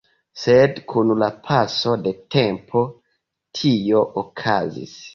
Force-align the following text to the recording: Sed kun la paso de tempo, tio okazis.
Sed 0.43 0.79
kun 0.93 1.13
la 1.25 1.27
paso 1.49 1.95
de 2.07 2.15
tempo, 2.39 2.85
tio 3.63 4.07
okazis. 4.27 5.01